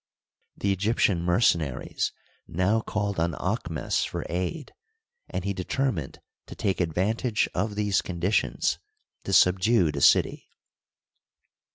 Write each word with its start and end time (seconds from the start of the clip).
The 0.57 0.71
Egyptian 0.71 1.21
mercenaries 1.23 2.11
now 2.47 2.81
called 2.81 3.19
on 3.19 3.33
Aahmes 3.35 4.03
for 4.03 4.25
aid, 4.29 4.73
and 5.29 5.43
he 5.43 5.53
determined 5.53 6.19
to 6.47 6.55
take 6.55 6.81
advantage 6.81 7.47
of 7.53 7.75
these 7.75 8.01
conditions 8.01 8.79
to 9.25 9.31
subdue 9.31 9.91
the 9.91 10.01
city. 10.01 10.47